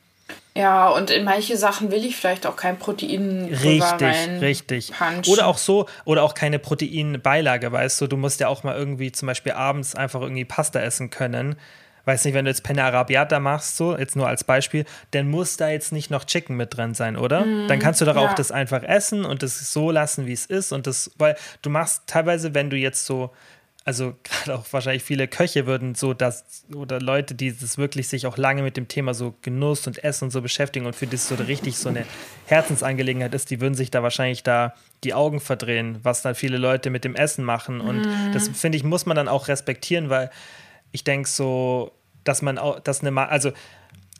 [0.55, 4.93] Ja, und in manche Sachen will ich vielleicht auch kein Protein Richtig, richtig.
[4.97, 5.33] Punchen.
[5.33, 9.11] Oder auch so, oder auch keine Proteinbeilage, weißt du, du musst ja auch mal irgendwie
[9.11, 11.55] zum Beispiel abends einfach irgendwie Pasta essen können.
[12.05, 15.57] Weiß nicht, wenn du jetzt Penne Arabiata machst, so, jetzt nur als Beispiel, dann muss
[15.57, 17.45] da jetzt nicht noch Chicken mit drin sein, oder?
[17.45, 18.21] Mm, dann kannst du doch ja.
[18.21, 20.73] auch das einfach essen und das so lassen, wie es ist.
[20.73, 23.31] Und das, weil du machst teilweise, wenn du jetzt so
[23.85, 28.25] also gerade auch wahrscheinlich viele Köche würden so das oder Leute, die das wirklich sich
[28.25, 31.27] auch lange mit dem Thema so Genuss und Essen und so beschäftigen und für das
[31.27, 32.05] so richtig so eine
[32.45, 36.89] Herzensangelegenheit ist, die würden sich da wahrscheinlich da die Augen verdrehen, was dann viele Leute
[36.89, 38.31] mit dem Essen machen und mm.
[38.33, 40.31] das finde ich muss man dann auch respektieren, weil
[40.93, 41.91] ich denke so,
[42.23, 43.51] dass man auch, dass eine, also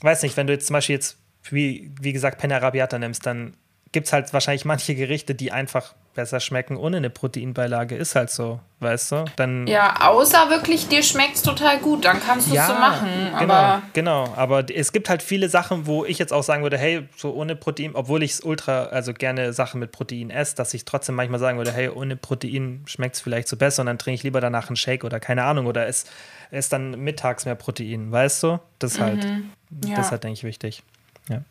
[0.02, 1.18] weiß nicht, wenn du jetzt zum Beispiel jetzt
[1.50, 3.54] wie, wie gesagt Penne Arabiata nimmst, dann
[3.94, 7.96] gibt es halt wahrscheinlich manche Gerichte, die einfach besser schmecken ohne eine Proteinbeilage.
[7.96, 9.26] Ist halt so, weißt du?
[9.36, 12.74] Dann ja, außer wirklich, dir schmeckt es total gut, dann kannst du es ja, so
[12.74, 13.10] machen.
[13.40, 14.34] Genau, aber genau.
[14.36, 17.56] Aber es gibt halt viele Sachen, wo ich jetzt auch sagen würde, hey, so ohne
[17.56, 21.40] Protein, obwohl ich es ultra, also gerne Sachen mit Protein esse, dass ich trotzdem manchmal
[21.40, 24.42] sagen würde, hey, ohne Protein schmeckt es vielleicht so besser und dann trinke ich lieber
[24.42, 26.08] danach einen Shake oder keine Ahnung oder esse,
[26.54, 28.60] esse dann mittags mehr Protein, weißt du?
[28.80, 29.52] Das ist halt, mhm.
[29.86, 29.96] ja.
[29.96, 30.84] das ist halt, denke ich, wichtig.
[31.30, 31.42] Ja.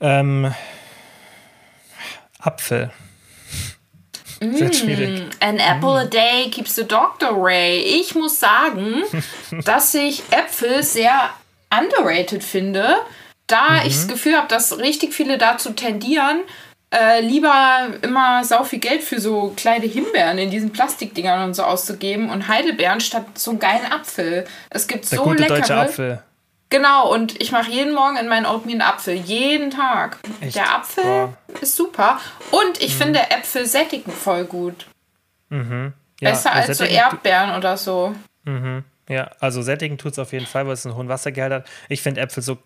[0.00, 0.52] Ähm,
[2.40, 2.90] Apfel.
[4.40, 5.20] Sehr schwierig.
[5.20, 7.78] Mm, an apple a day keeps the doctor away.
[7.78, 9.02] Ich muss sagen,
[9.64, 11.30] dass ich Äpfel sehr
[11.70, 12.96] underrated finde,
[13.46, 13.86] da mhm.
[13.86, 16.40] ich das Gefühl habe, dass richtig viele dazu tendieren,
[16.92, 21.62] äh, lieber immer sau viel Geld für so kleine Himbeeren in diesen Plastikdingern und so
[21.62, 24.44] auszugeben und Heidelbeeren statt so einen geilen Apfel.
[24.70, 25.58] Es gibt Der so gute leckere.
[25.58, 26.22] Deutsche Apfel.
[26.68, 29.14] Genau, und ich mache jeden Morgen in meinen Oatmeal einen Apfel.
[29.14, 30.18] Jeden Tag.
[30.40, 30.54] Echt?
[30.54, 31.34] Der Apfel Boah.
[31.60, 32.20] ist super.
[32.52, 33.02] Und ich mhm.
[33.02, 34.86] finde Äpfel sättigen voll gut.
[35.48, 35.92] Mhm.
[36.20, 38.14] Ja, Besser als so Erdbeeren oder so.
[38.44, 38.84] Mhm.
[39.08, 41.66] Ja, also sättigen tut es auf jeden Fall, weil es einen hohen Wassergehalt hat.
[41.88, 42.58] Ich finde Äpfel so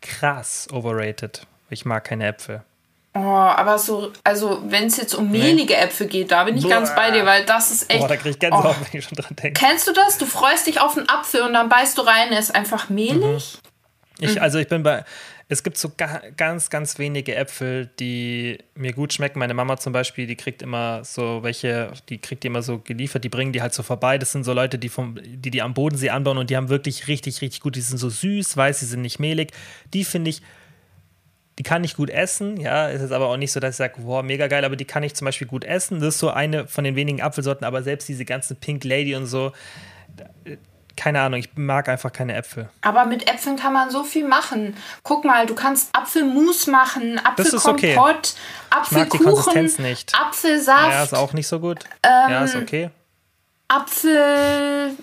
[0.00, 1.42] krass overrated.
[1.70, 2.62] Ich mag keine Äpfel.
[3.20, 5.76] Oh, aber so, also wenn es jetzt um mehlige.
[5.76, 6.70] Äpfel geht, da bin ich Boah.
[6.70, 8.00] ganz bei dir, weil das ist echt.
[8.00, 8.86] Boah, da krieg ich Gänsehaut, oh.
[8.90, 9.60] wenn ich schon dran denke.
[9.60, 10.18] Kennst du das?
[10.18, 13.58] Du freust dich auf einen Apfel und dann beißt du rein, er ist einfach mehlig.
[14.20, 14.24] Mhm.
[14.28, 15.04] Ich, also ich bin bei.
[15.50, 15.90] Es gibt so
[16.36, 19.38] ganz, ganz wenige Äpfel, die mir gut schmecken.
[19.38, 23.24] Meine Mama zum Beispiel, die kriegt immer so welche, die kriegt die immer so geliefert,
[23.24, 24.18] die bringen die halt so vorbei.
[24.18, 27.08] Das sind so Leute, die, vom, die die am Bodensee anbauen und die haben wirklich
[27.08, 27.76] richtig, richtig gut.
[27.76, 29.52] Die sind so süß, weiß, sie sind nicht mehlig.
[29.94, 30.42] Die finde ich
[31.58, 33.94] die kann ich gut essen, ja, ist jetzt aber auch nicht so, dass ich sage,
[33.98, 35.98] wow, mega geil, aber die kann ich zum Beispiel gut essen.
[36.00, 39.26] Das ist so eine von den wenigen Apfelsorten, aber selbst diese ganzen Pink Lady und
[39.26, 39.52] so,
[40.96, 42.68] keine Ahnung, ich mag einfach keine Äpfel.
[42.82, 44.76] Aber mit Äpfeln kann man so viel machen.
[45.02, 47.96] Guck mal, du kannst Apfelmus machen, Apfelkompott, okay.
[48.70, 50.14] Apfelkuchen, ich mag die Konsistenz nicht.
[50.14, 50.92] Apfelsaft.
[50.92, 51.84] Ja, ist auch nicht so gut.
[52.04, 52.90] Ähm, ja, ist okay.
[53.66, 54.96] Apfel,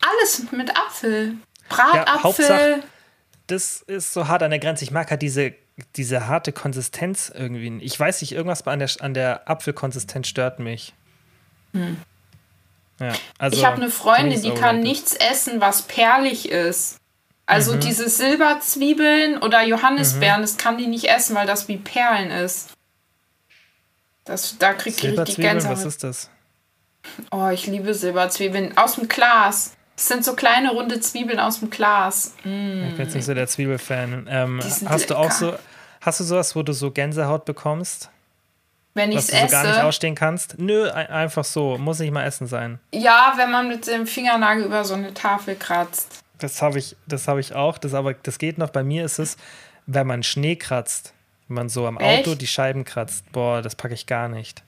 [0.00, 1.36] alles mit Apfel.
[1.68, 2.78] Bratapfel.
[2.78, 2.84] Ja,
[3.46, 4.84] das ist so hart an der Grenze.
[4.84, 5.54] Ich mag halt diese
[5.96, 7.78] diese harte Konsistenz irgendwie.
[7.84, 10.94] Ich weiß nicht, irgendwas an der, an der Apfelkonsistenz stört mich.
[11.72, 11.98] Hm.
[12.98, 16.98] Ja, also, ich habe eine Freundin, die kann nichts essen, was perlig ist.
[17.44, 17.80] Also mhm.
[17.80, 20.44] diese Silberzwiebeln oder Johannisbeeren, mhm.
[20.44, 22.70] das kann die nicht essen, weil das wie Perlen ist.
[24.24, 25.76] Das, da kriegt die richtig Gänsehaut.
[25.76, 26.30] Was ist das?
[27.30, 28.76] Oh, ich liebe Silberzwiebeln.
[28.76, 29.75] Aus dem Glas.
[29.96, 32.34] Das sind so kleine runde Zwiebeln aus dem Glas.
[32.44, 32.84] Mm.
[32.88, 34.26] Ich bin jetzt nicht so der Zwiebelfan.
[34.30, 35.06] Ähm, hast lecker.
[35.06, 35.54] du auch so,
[36.02, 38.10] hast du sowas, wo du so Gänsehaut bekommst?
[38.92, 39.52] Wenn ich es esse.
[39.52, 40.58] gar nicht ausstehen kannst?
[40.58, 41.76] Nö, einfach so.
[41.76, 42.78] Muss nicht mal Essen sein.
[42.92, 46.22] Ja, wenn man mit dem Fingernagel über so eine Tafel kratzt.
[46.38, 47.76] Das habe ich, hab ich auch.
[47.76, 48.70] Das, aber, das geht noch.
[48.70, 49.36] Bei mir ist es,
[49.86, 51.12] wenn man Schnee kratzt.
[51.48, 52.26] Wenn man so am Echt?
[52.26, 53.30] Auto die Scheiben kratzt.
[53.32, 54.62] Boah, das packe ich gar nicht.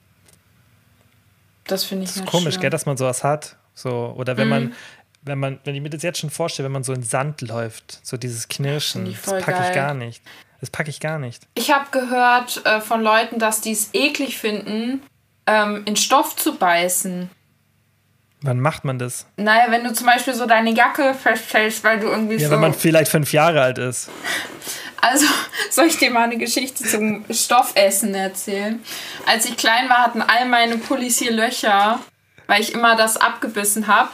[1.65, 2.61] Das finde ich das ist komisch, schlimm.
[2.61, 3.55] gell, dass man sowas hat.
[3.73, 4.49] So, oder wenn mhm.
[4.49, 4.73] man
[5.21, 7.99] wenn man, wenn ich mir das jetzt schon vorstelle, wenn man so in Sand läuft,
[8.03, 10.21] so dieses Knirschen, das packe ich gar nicht.
[10.59, 11.47] Das packe ich gar nicht.
[11.55, 15.01] Ich habe gehört äh, von Leuten, dass die es eklig finden,
[15.47, 17.29] ähm, in Stoff zu beißen.
[18.41, 19.25] Wann macht man das?
[19.35, 22.45] Naja, wenn du zum Beispiel so deine Jacke festhältst, weil du irgendwie ja, so.
[22.45, 24.09] Ja, wenn man vielleicht fünf Jahre alt ist.
[25.01, 25.27] Also,
[25.69, 28.83] soll ich dir mal eine Geschichte zum Stoffessen erzählen?
[29.25, 32.01] Als ich klein war, hatten all meine Pullis hier Löcher,
[32.47, 34.09] weil ich immer das abgebissen habe.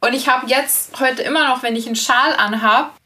[0.00, 2.96] Und ich habe jetzt heute immer noch, wenn ich einen Schal anhab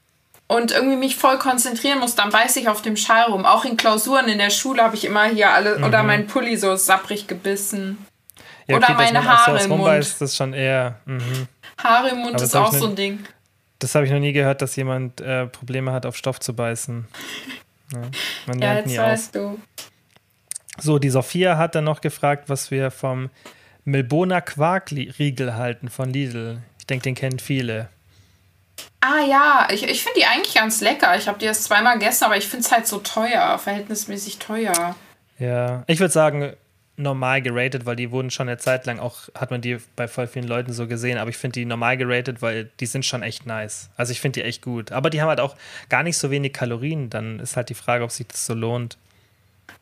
[0.48, 3.46] und irgendwie mich voll konzentrieren muss, dann beiße ich auf dem Schal rum.
[3.46, 5.85] Auch in Klausuren in der Schule habe ich immer hier alle mhm.
[5.85, 8.05] oder mein Pulli so sapprig gebissen.
[8.66, 9.87] Ja, okay, oder meine Haare im Mund.
[9.87, 10.96] Das ist schon eher.
[11.05, 11.46] Mhm.
[11.83, 13.24] Haare im Mund ist auch so ein Ding.
[13.79, 17.07] Das habe ich noch nie gehört, dass jemand äh, Probleme hat, auf Stoff zu beißen.
[17.92, 18.00] Ja,
[18.46, 19.57] man lernt ja, jetzt nie weißt aus.
[19.57, 19.61] du.
[20.79, 23.31] So, die Sophia hat dann noch gefragt, was wir vom
[23.85, 26.62] Milboner Quarkriegel halten von Lidl.
[26.90, 27.88] Ich denke, den kennen viele.
[29.00, 31.16] Ah ja, ich, ich finde die eigentlich ganz lecker.
[31.16, 34.96] Ich habe die erst zweimal gegessen, aber ich finde es halt so teuer, verhältnismäßig teuer.
[35.38, 36.53] Ja, ich würde sagen,
[36.96, 40.26] normal geratet, weil die wurden schon eine Zeit lang auch, hat man die bei voll
[40.26, 43.46] vielen Leuten so gesehen, aber ich finde die normal geratet, weil die sind schon echt
[43.46, 43.88] nice.
[43.96, 44.90] Also ich finde die echt gut.
[44.90, 45.55] Aber die haben halt auch
[45.90, 47.09] gar nicht so wenig Kalorien.
[47.09, 48.98] Dann ist halt die Frage, ob sich das so lohnt.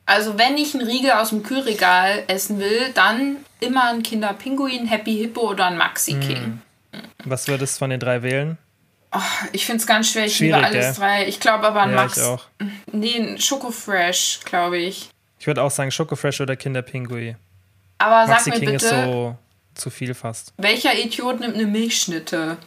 [0.05, 5.17] Also wenn ich einen Riegel aus dem Kühlregal essen will, dann immer ein Kinderpinguin, Happy
[5.17, 6.61] Hippo oder ein Maxi King.
[7.25, 8.59] Was würdest du von den drei wählen?
[9.53, 11.05] Ich finde es ganz schwer, ich Schwierig, liebe alles gell?
[11.07, 11.29] drei.
[11.29, 12.17] Ich glaube aber ein Ja, Max.
[12.19, 12.45] ich auch.
[12.93, 15.09] Nee, Schokofresh, glaube ich.
[15.39, 17.37] Ich würde auch sagen Schokofresh oder Kinderpingui.
[17.99, 19.37] Aber sag Maxi mir King bitte, ist so
[19.75, 20.53] zu viel fast.
[20.59, 22.59] welcher Idiot nimmt eine Milchschnitte?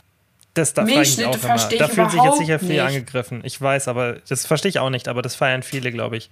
[0.54, 1.44] Das da frage ich Milchschnitte auch immer.
[1.44, 2.82] verstehe Da ich fühlen sich jetzt sicher viele nicht.
[2.82, 3.42] angegriffen.
[3.46, 6.30] Ich weiß, aber das verstehe ich auch nicht, aber das feiern viele, glaube ich.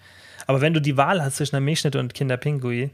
[0.47, 2.89] Aber wenn du die Wahl hast zwischen einer Milchschnitte und Kinderpingui,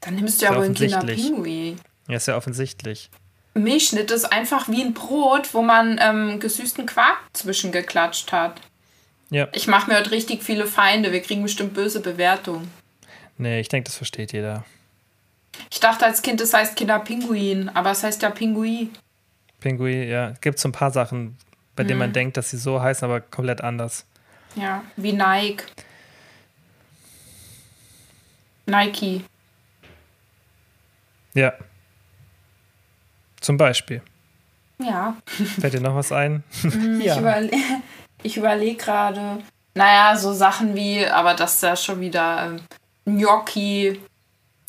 [0.00, 0.74] Dann nimmst du ja wohl einen.
[0.74, 1.78] Kinderpinguin.
[2.08, 3.10] ja, ist ja offensichtlich.
[3.54, 8.60] Milchschnitte ist einfach wie ein Brot, wo man ähm, gesüßten Quark zwischengeklatscht hat.
[9.30, 9.48] Ja.
[9.52, 11.12] Ich mache mir heute richtig viele Feinde.
[11.12, 12.70] Wir kriegen bestimmt böse Bewertungen.
[13.36, 14.64] Nee, ich denke, das versteht jeder.
[15.70, 18.90] Ich dachte als Kind, es heißt Kinderpinguin, aber es heißt ja Pinguin.
[19.60, 20.30] Pingui, ja.
[20.30, 21.36] Es gibt so ein paar Sachen,
[21.74, 22.04] bei denen Mhm.
[22.04, 24.04] man denkt, dass sie so heißen, aber komplett anders.
[24.54, 25.64] Ja, wie Nike.
[28.66, 29.24] Nike.
[31.34, 31.52] Ja.
[33.40, 34.02] Zum Beispiel.
[34.78, 35.16] Ja.
[35.60, 36.44] Fällt dir noch was ein?
[37.00, 37.50] Ich, überle
[38.22, 39.38] ich überlege gerade.
[39.74, 42.60] Naja, so Sachen wie, aber das ist ja schon wieder ähm,
[43.04, 44.00] Gnocchi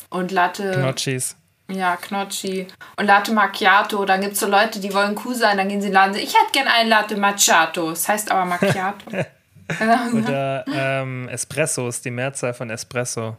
[0.08, 0.72] und Latte.
[0.72, 1.36] Gnocchis.
[1.68, 2.66] Ja, Gnocchi.
[2.96, 4.04] Und Latte Macchiato.
[4.04, 6.16] Dann gibt es so Leute, die wollen cool sein, dann gehen sie in den Laden
[6.16, 7.90] ich hätte gern ein Latte Macchiato.
[7.90, 9.10] Das heißt aber Macchiato.
[10.14, 13.36] Oder ähm, Espresso ist die Mehrzahl von Espresso.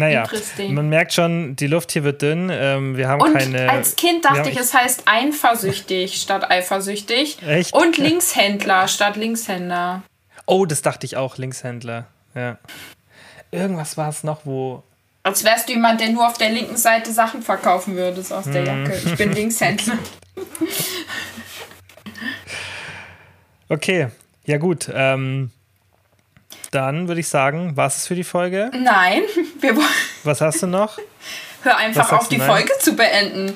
[0.00, 0.26] Naja,
[0.70, 2.50] man merkt schon, die Luft hier wird dünn.
[2.52, 3.70] Ähm, wir haben Und keine.
[3.70, 7.38] als Kind dachte ich, es heißt eifersüchtig statt eifersüchtig.
[7.46, 7.72] Echt?
[7.72, 10.02] Und Linkshändler statt Linkshänder.
[10.46, 12.06] Oh, das dachte ich auch, Linkshändler.
[12.34, 12.58] Ja.
[13.52, 14.82] Irgendwas war es noch, wo.
[15.22, 18.52] Als wärst du jemand, der nur auf der linken Seite Sachen verkaufen würde aus Mhm.
[18.52, 19.00] der Jacke.
[19.04, 19.98] Ich bin Linkshändler.
[23.68, 24.08] Okay,
[24.46, 24.90] ja gut.
[24.92, 25.50] Ähm,
[26.70, 28.70] dann würde ich sagen, war es für die Folge.
[28.74, 29.22] Nein,
[29.60, 29.86] wir wollen.
[30.24, 30.98] Was hast du noch?
[31.62, 32.48] Hör einfach auf, die nein?
[32.48, 33.54] Folge zu beenden.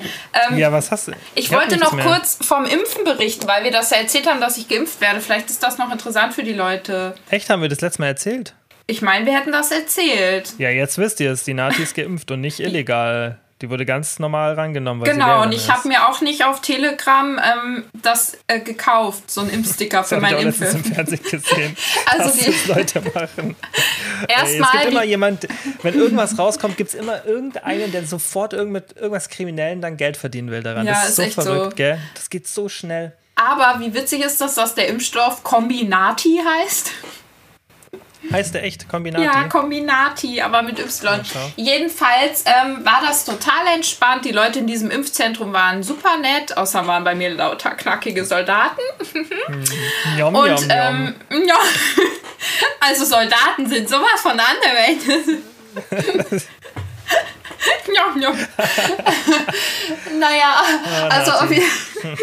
[0.51, 1.13] Ähm, Ja, was hast du?
[1.33, 2.05] ich hab wollte noch mehr.
[2.05, 5.21] kurz vom Impfen berichten, weil wir das ja erzählt haben, dass ich geimpft werde.
[5.21, 7.15] Vielleicht ist das noch interessant für die Leute.
[7.31, 8.53] Echt, haben wir das letzte Mal erzählt?
[8.85, 10.53] Ich meine, wir hätten das erzählt.
[10.59, 11.43] Ja, jetzt wisst ihr es.
[11.45, 13.39] Die Nati ist geimpft und nicht illegal.
[13.61, 15.03] Die wurde ganz normal rangenommen.
[15.05, 19.49] Genau, und ich habe mir auch nicht auf Telegram ähm, das äh, gekauft, so ein
[19.49, 20.83] Impfsticker Das für habe ich mein auch letztens im.
[20.93, 23.55] Fernsehen gesehen, Also die- das Leute machen.
[24.27, 25.47] Ey, es Erstmal gibt immer jemand,
[25.83, 30.17] wenn irgendwas rauskommt, gibt es immer irgendeinen, der sofort irgend mit irgendwas Kriminellen dann Geld
[30.17, 30.85] verdienen will daran.
[30.85, 31.75] Ja, das ist, ist so echt verrückt, so.
[31.77, 31.97] gell?
[32.13, 33.13] Das geht so schnell.
[33.35, 36.91] aber wie witzig ist das, dass der Impfstoff Kombinati heißt?
[38.31, 39.23] Heißt der echt Kombinati?
[39.23, 41.21] Ja, Kombinati, aber mit Y.
[41.55, 44.25] Jedenfalls ähm, war das total entspannt.
[44.25, 48.81] Die Leute in diesem Impfzentrum waren super nett, außer waren bei mir lauter knackige Soldaten.
[50.17, 50.67] Njom, Und njom, njom.
[50.69, 51.15] ähm,
[51.47, 51.55] ja,
[52.79, 55.31] also Soldaten sind sowas von anderwelt.
[57.93, 58.37] Njom, njom.
[60.19, 60.61] naja,
[61.09, 61.65] also auf jeden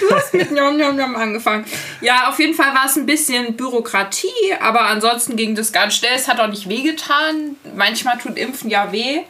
[0.00, 1.64] Du hast mit Njom, Njom, Njom angefangen.
[2.00, 4.28] Ja, auf jeden Fall war es ein bisschen Bürokratie,
[4.60, 6.12] aber ansonsten ging das ganz schnell.
[6.16, 7.56] Es hat auch nicht wehgetan.
[7.76, 9.20] Manchmal tut Impfen ja weh.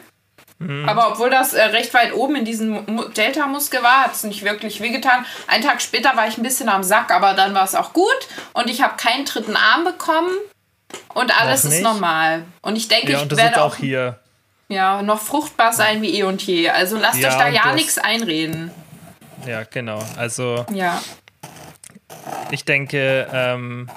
[0.87, 4.43] Aber obwohl das äh, recht weit oben in diesem Mu- Delta-Muskel war, hat es nicht
[4.43, 5.25] wirklich wehgetan.
[5.47, 8.17] Einen Tag später war ich ein bisschen am Sack, aber dann war es auch gut.
[8.51, 10.31] Und ich habe keinen dritten Arm bekommen.
[11.13, 12.43] Und alles ist normal.
[12.61, 14.19] Und ich denke, ja, ich und werde auch auch hier.
[14.69, 16.69] Ja, noch fruchtbar sein wie eh und je.
[16.69, 18.71] Also lasst Ja, euch da ja nichts einreden.
[19.45, 19.99] Ja, genau.
[20.17, 21.01] Also Ja.
[22.51, 23.89] ich denke, ähm,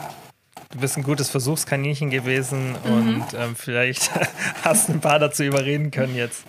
[0.70, 2.92] du bist ein gutes Versuchskaninchen gewesen Mhm.
[2.92, 4.10] und ähm, vielleicht
[4.64, 6.44] hast ein paar dazu überreden können jetzt.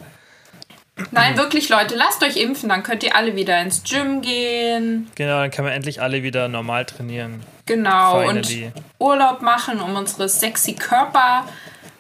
[1.10, 5.10] Nein, wirklich, Leute, lasst euch impfen, dann könnt ihr alle wieder ins Gym gehen.
[5.16, 7.42] Genau, dann können wir endlich alle wieder normal trainieren.
[7.66, 8.20] Genau.
[8.22, 8.66] Finally.
[8.66, 11.46] Und Urlaub machen, um unsere sexy Körper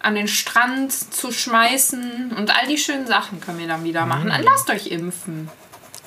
[0.03, 2.33] an den Strand zu schmeißen.
[2.37, 4.25] Und all die schönen Sachen können wir dann wieder machen.
[4.25, 4.29] Mhm.
[4.29, 5.49] Dann lasst euch impfen.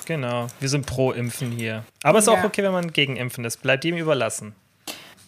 [0.05, 1.83] Genau, wir sind pro Impfen hier.
[2.03, 2.33] Aber ist Ja.
[2.33, 3.61] auch okay, wenn man gegen Impfen ist.
[3.61, 4.55] Bleibt ihm überlassen.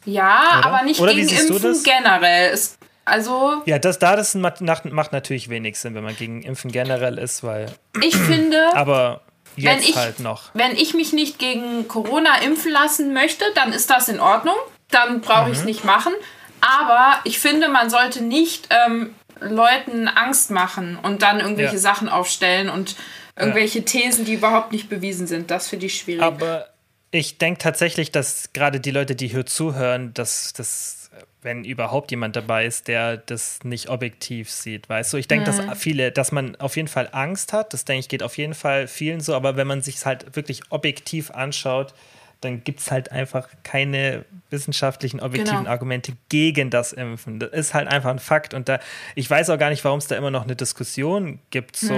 [0.06, 0.66] Ja, Oder?
[0.66, 2.52] aber nicht Oder gegen Impfen generell.
[2.54, 6.42] Es, also, Ja, das da das macht, macht macht natürlich wenig Sinn, wenn man gegen
[6.44, 7.66] Impfen generell ist, weil.
[8.02, 9.22] ich finde, Aber
[9.56, 10.44] Jetzt wenn ich, halt noch.
[10.54, 14.56] Wenn ich mich nicht gegen Corona impfen lassen möchte, dann ist das in Ordnung.
[14.92, 15.52] Dann brauche Mhm.
[15.52, 16.14] ich es nicht machen.
[16.62, 21.80] Aber ich finde, man sollte nicht ähm, Leuten Angst machen und dann irgendwelche Ja.
[21.80, 22.96] Sachen aufstellen und
[23.38, 25.50] irgendwelche Thesen, die überhaupt nicht bewiesen sind.
[25.50, 26.24] Das finde ich schwierig.
[26.24, 26.68] Aber
[27.12, 31.10] ich denke tatsächlich, dass gerade die Leute, die hier zuhören, dass das,
[31.42, 35.18] wenn überhaupt jemand dabei ist, der das nicht objektiv sieht, weißt du?
[35.18, 38.24] Ich denke, dass viele, dass man auf jeden Fall Angst hat, das denke ich, geht
[38.24, 41.94] auf jeden Fall vielen so, aber wenn man sich halt wirklich objektiv anschaut,
[42.42, 45.70] dann gibt es halt einfach keine wissenschaftlichen, objektiven Genau.
[45.70, 47.40] Argumente gegen das Impfen.
[47.40, 48.54] Das ist halt einfach ein Fakt.
[48.54, 48.80] Und da,
[49.16, 51.94] ich weiß auch gar nicht, warum es da immer noch eine Diskussion gibt, so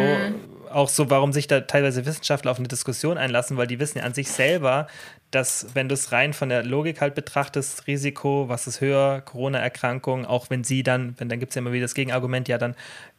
[0.71, 4.03] auch so, warum sich da teilweise Wissenschaftler auf eine Diskussion einlassen, weil die wissen ja
[4.03, 4.87] an sich selber,
[5.29, 10.25] dass, wenn du es rein von der Logik halt betrachtest, Risiko, was ist höher, Corona-Erkrankung,
[10.25, 12.75] auch wenn sie dann, wenn dann gibt es ja immer wieder das Gegenargument, ja, dann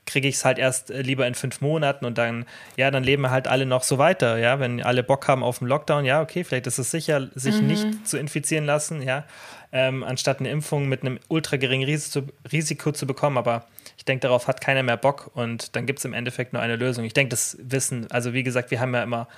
[0.07, 2.45] kriege ich es halt erst äh, lieber in fünf Monaten und dann,
[2.77, 5.61] ja, dann leben wir halt alle noch so weiter, ja, wenn alle Bock haben auf
[5.61, 9.25] den Lockdown, ja, okay, vielleicht ist es sicher, sich nicht zu infizieren lassen, ja,
[9.73, 14.23] ähm, anstatt eine Impfung mit einem ultra geringen Risiko, Risiko zu bekommen, aber ich denke,
[14.23, 17.05] darauf hat keiner mehr Bock und dann gibt es im Endeffekt nur eine Lösung.
[17.05, 19.29] Ich denke, das Wissen, also wie gesagt, wir haben ja immer,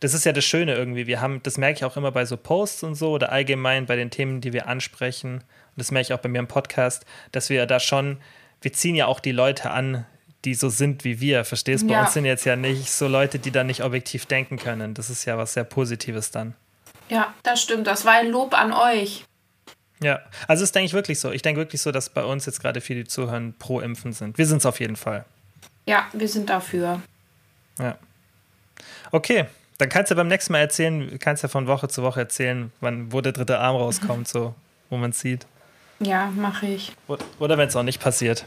[0.00, 2.36] das ist ja das Schöne irgendwie, wir haben, das merke ich auch immer bei so
[2.36, 5.34] Posts und so oder allgemein bei den Themen, die wir ansprechen.
[5.34, 8.18] Und das merke ich auch bei mir im Podcast, dass wir da schon,
[8.62, 10.06] wir ziehen ja auch die Leute an,
[10.44, 11.86] die so sind wie wir, verstehst?
[11.86, 12.00] Bei Ja.
[12.02, 14.94] uns sind jetzt ja nicht so Leute, die dann nicht objektiv denken können.
[14.94, 16.54] Das ist ja was sehr Positives dann.
[17.08, 17.86] ja, das stimmt.
[17.86, 19.24] Das war ein Lob an euch.
[20.02, 21.30] Ja, also das denke ich wirklich so.
[21.30, 24.38] Ich denke wirklich so, dass bei uns jetzt gerade viele, die zuhören, pro Impfen sind.
[24.38, 25.24] Wir sind es auf jeden Fall.
[25.86, 27.02] Ja, wir sind dafür.
[27.78, 27.98] Ja.
[29.10, 29.46] Okay,
[29.78, 33.12] dann kannst du beim nächsten Mal erzählen, kannst ja von Woche zu Woche erzählen, wann,
[33.12, 34.54] wo der dritte Arm rauskommt, so,
[34.88, 35.46] wo man es sieht.
[36.00, 36.92] Ja, mache ich.
[37.38, 38.44] Oder, wenn es auch nicht passiert.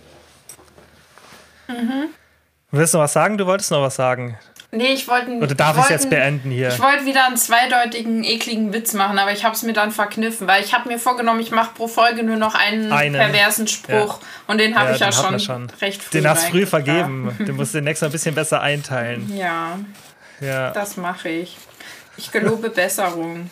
[2.72, 3.38] Willst du noch was sagen?
[3.38, 4.38] Du wolltest noch was sagen.
[4.72, 5.30] Nee, ich wollte.
[5.34, 6.70] Oder darf ich es jetzt beenden hier?
[6.70, 10.48] Ich wollte wieder einen zweideutigen, ekligen Witz machen, aber ich habe es mir dann verkniffen,
[10.48, 13.14] weil ich habe mir vorgenommen, ich mache pro Folge nur noch einen, Einen.
[13.14, 14.20] perversen Spruch.
[14.48, 15.70] Und den habe ich ja den hat schon, schon.
[15.80, 16.18] recht früh.
[16.18, 17.36] Den hast du früh vergeben.
[17.40, 19.32] Den musst du den nächsten Mal ein bisschen besser einteilen.
[19.38, 19.78] Ja,
[20.42, 21.56] Ja, das mache ich.
[22.18, 23.52] Ich gelobe Besserung.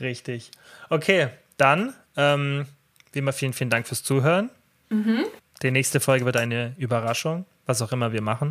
[0.00, 0.52] richtig.
[0.88, 2.66] Okay, dann, ähm,
[3.14, 4.50] wie immer, vielen, vielen Dank fürs Zuhören.
[4.90, 5.24] Mhm.
[5.62, 8.48] Die nächste Folge wird eine Überraschung, was auch immer wir machen.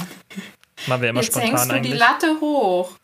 [0.87, 1.91] Machen wir immer Jetzt spontan hängst du eigentlich.
[1.93, 2.97] die Latte hoch.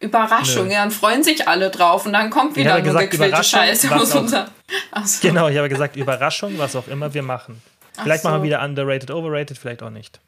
[0.00, 0.72] Überraschung, Nö.
[0.72, 4.14] ja, dann freuen sich alle drauf und dann kommt wieder nur gesagt, Überraschung, Scheiße aus
[4.14, 4.50] unser.
[4.90, 5.26] Achso.
[5.26, 7.62] Genau, ich habe gesagt, Überraschung, was auch immer wir machen.
[8.02, 8.28] Vielleicht so.
[8.28, 8.32] Mhm.
[8.32, 10.20] machen wir wieder underrated, overrated, vielleicht auch nicht.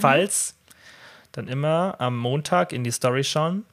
[0.00, 0.54] Falls,
[1.32, 3.64] dann immer am Montag in die Story schauen,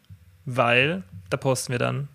[0.45, 2.08] weil da posten wir dann,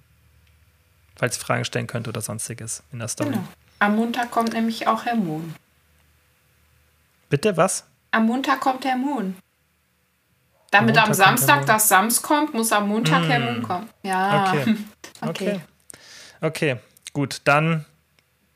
[1.16, 3.30] falls ihr Fragen stellen könnt oder sonstiges in der Story.
[3.30, 3.44] Genau.
[3.82, 5.56] Am Montag kommt nämlich auch Herr Moon.
[7.28, 7.84] Bitte, was?
[8.12, 9.36] Am Montag kommt Herr Moon.
[10.70, 13.90] Damit am Herr Samstag das Sams kommt, muss am Montag Herr Moon kommen.
[14.04, 14.52] Ja.
[14.52, 14.76] Okay.
[15.24, 15.30] Okay.
[15.50, 15.60] Okay.
[16.40, 16.76] Okay,
[17.12, 17.84] gut, dann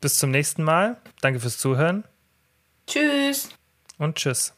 [0.01, 0.97] bis zum nächsten Mal.
[1.21, 2.03] Danke fürs Zuhören
[2.85, 3.49] Tschüss.
[3.97, 4.53] und tschüss.